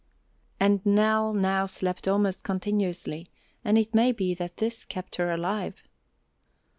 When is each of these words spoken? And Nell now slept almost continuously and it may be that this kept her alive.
And 0.59 0.83
Nell 0.83 1.31
now 1.31 1.67
slept 1.67 2.07
almost 2.07 2.43
continuously 2.43 3.27
and 3.63 3.77
it 3.77 3.93
may 3.93 4.11
be 4.11 4.33
that 4.33 4.57
this 4.57 4.83
kept 4.83 5.17
her 5.17 5.31
alive. 5.31 5.83